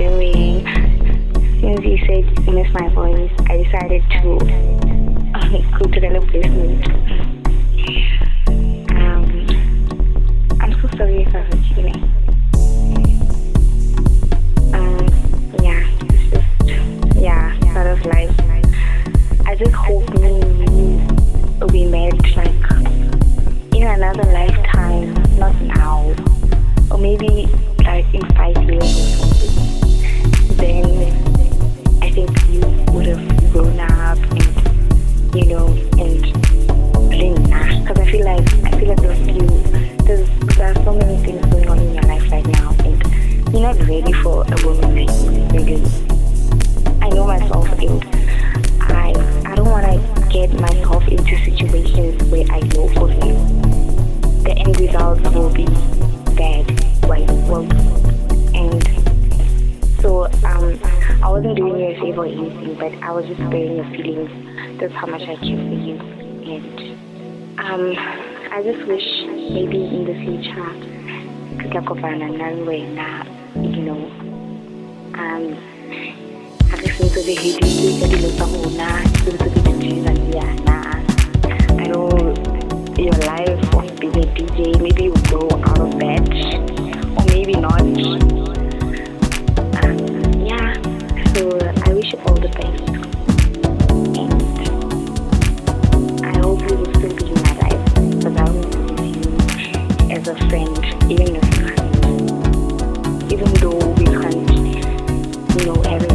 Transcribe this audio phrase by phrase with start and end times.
[0.00, 0.64] doing.
[1.60, 4.30] Since you said you miss my voice, I decided to
[5.36, 6.86] um, go to the low placement.
[8.96, 9.26] Um,
[10.58, 12.19] I'm so sorry for I hurt.
[62.20, 64.30] or anything, but I was just sparing your feelings.
[64.78, 65.96] That's how much I care for you.
[65.96, 67.94] And um,
[68.52, 70.68] I just wish maybe in the future,
[71.64, 73.24] tutakopana nawe na,
[73.56, 74.00] you know,
[75.16, 75.56] um,
[76.72, 80.36] I just need to be happy that you love me, I just need to be
[80.36, 80.60] happy
[81.78, 82.10] I know
[82.98, 86.28] your life of being a DJ, maybe you will go out of bed,
[87.16, 88.39] or maybe not.
[100.20, 100.76] as a friend,
[101.10, 101.44] even if
[103.32, 104.50] even though we can't
[105.58, 106.09] you know everything.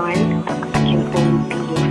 [0.00, 0.42] nine,
[0.88, 1.10] you.
[1.12, 1.89] can be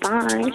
[0.00, 0.52] Bye.